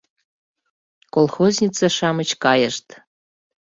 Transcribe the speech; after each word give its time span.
Колхознице-шамыч 1.13 2.29
кайышт. 2.43 2.87